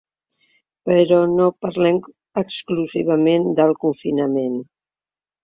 [0.89, 1.99] Però no parlem
[2.43, 4.59] exclusivament del confinament.